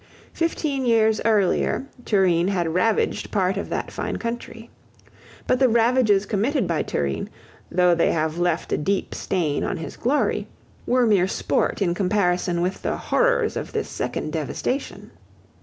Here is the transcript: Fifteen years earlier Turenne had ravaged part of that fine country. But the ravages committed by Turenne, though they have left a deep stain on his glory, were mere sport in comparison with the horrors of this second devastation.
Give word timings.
Fifteen 0.33 0.83
years 0.87 1.21
earlier 1.25 1.85
Turenne 2.05 2.47
had 2.47 2.73
ravaged 2.73 3.29
part 3.29 3.55
of 3.55 3.69
that 3.69 3.91
fine 3.91 4.17
country. 4.17 4.71
But 5.45 5.59
the 5.59 5.69
ravages 5.69 6.25
committed 6.25 6.65
by 6.67 6.81
Turenne, 6.81 7.29
though 7.71 7.93
they 7.93 8.11
have 8.11 8.39
left 8.39 8.73
a 8.73 8.79
deep 8.79 9.13
stain 9.13 9.63
on 9.63 9.77
his 9.77 9.97
glory, 9.97 10.47
were 10.87 11.05
mere 11.05 11.27
sport 11.27 11.83
in 11.83 11.93
comparison 11.93 12.61
with 12.63 12.81
the 12.81 12.97
horrors 12.97 13.55
of 13.55 13.73
this 13.73 13.89
second 13.89 14.33
devastation. 14.33 15.11